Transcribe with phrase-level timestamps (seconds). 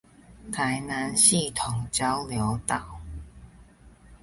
[0.51, 2.99] 台南系統交流道